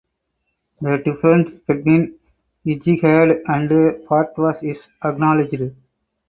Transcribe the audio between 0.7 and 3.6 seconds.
The difference between ijtihad